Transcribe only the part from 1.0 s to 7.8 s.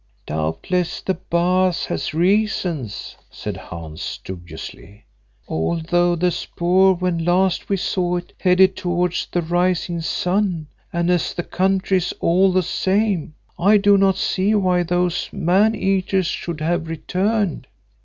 Baas has reasons," said Hans dubiously, "although the spoor, when last we